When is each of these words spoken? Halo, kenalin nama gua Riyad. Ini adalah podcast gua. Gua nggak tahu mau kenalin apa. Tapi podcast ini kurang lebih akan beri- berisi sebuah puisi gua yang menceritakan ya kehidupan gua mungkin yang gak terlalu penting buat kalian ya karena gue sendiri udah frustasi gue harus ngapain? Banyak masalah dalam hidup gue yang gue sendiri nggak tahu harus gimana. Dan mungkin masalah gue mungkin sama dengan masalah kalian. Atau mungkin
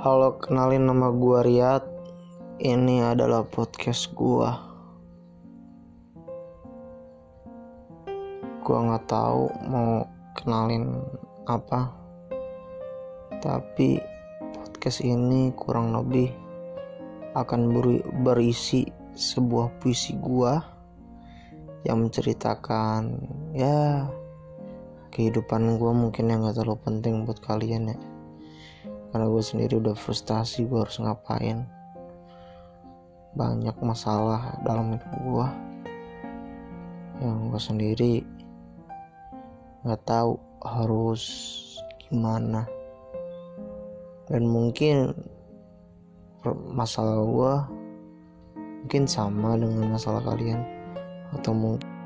Halo, 0.00 0.40
kenalin 0.40 0.88
nama 0.88 1.12
gua 1.12 1.44
Riyad. 1.44 1.84
Ini 2.56 3.12
adalah 3.12 3.44
podcast 3.44 4.08
gua. 4.16 4.56
Gua 8.64 8.78
nggak 8.80 9.04
tahu 9.04 9.52
mau 9.68 10.08
kenalin 10.32 11.04
apa. 11.44 11.92
Tapi 13.44 14.00
podcast 14.56 15.04
ini 15.04 15.52
kurang 15.52 15.92
lebih 15.92 16.32
akan 17.36 17.60
beri- 17.68 18.08
berisi 18.24 18.88
sebuah 19.12 19.84
puisi 19.84 20.16
gua 20.16 20.64
yang 21.84 22.08
menceritakan 22.08 23.20
ya 23.52 24.08
kehidupan 25.12 25.76
gua 25.76 25.92
mungkin 25.92 26.32
yang 26.32 26.48
gak 26.48 26.56
terlalu 26.56 26.88
penting 26.88 27.28
buat 27.28 27.36
kalian 27.44 27.92
ya 27.92 28.00
karena 29.10 29.26
gue 29.26 29.42
sendiri 29.42 29.82
udah 29.82 29.94
frustasi 29.98 30.70
gue 30.70 30.78
harus 30.78 31.02
ngapain? 31.02 31.66
Banyak 33.34 33.76
masalah 33.82 34.58
dalam 34.62 34.94
hidup 34.94 35.12
gue 35.22 35.46
yang 37.20 37.52
gue 37.52 37.60
sendiri 37.60 38.14
nggak 39.82 40.02
tahu 40.06 40.38
harus 40.62 41.22
gimana. 42.06 42.64
Dan 44.30 44.46
mungkin 44.46 45.10
masalah 46.70 47.18
gue 47.18 47.54
mungkin 48.80 49.04
sama 49.10 49.58
dengan 49.58 49.90
masalah 49.90 50.22
kalian. 50.22 50.62
Atau 51.34 51.50
mungkin 51.54 51.99